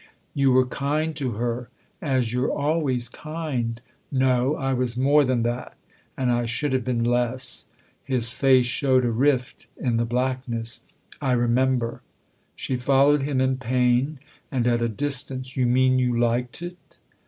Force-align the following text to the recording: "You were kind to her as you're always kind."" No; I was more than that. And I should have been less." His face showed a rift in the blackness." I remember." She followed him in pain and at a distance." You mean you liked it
"You 0.33 0.51
were 0.51 0.65
kind 0.65 1.15
to 1.17 1.33
her 1.33 1.69
as 2.01 2.33
you're 2.33 2.49
always 2.51 3.07
kind."" 3.07 3.79
No; 4.25 4.55
I 4.55 4.73
was 4.73 4.97
more 4.97 5.23
than 5.23 5.43
that. 5.43 5.77
And 6.17 6.31
I 6.31 6.47
should 6.47 6.73
have 6.73 6.83
been 6.83 7.03
less." 7.03 7.67
His 8.03 8.33
face 8.33 8.65
showed 8.65 9.05
a 9.05 9.11
rift 9.11 9.67
in 9.77 9.97
the 9.97 10.05
blackness." 10.05 10.81
I 11.21 11.33
remember." 11.33 12.01
She 12.55 12.77
followed 12.77 13.21
him 13.21 13.39
in 13.39 13.57
pain 13.57 14.17
and 14.51 14.65
at 14.65 14.81
a 14.81 14.89
distance." 14.89 15.55
You 15.55 15.67
mean 15.67 15.99
you 15.99 16.19
liked 16.19 16.63
it 16.63 16.97